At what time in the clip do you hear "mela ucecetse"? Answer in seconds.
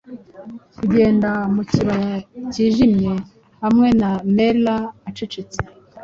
4.35-5.59